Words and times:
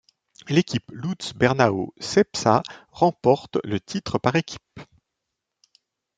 L'équipe 0.49 0.89
Lutz 0.91 1.35
Bernau 1.35 1.93
Cepsa 1.99 2.63
remporte 2.91 3.59
le 3.63 3.79
titre 3.79 4.17
par 4.17 4.35
équipes. 4.35 4.79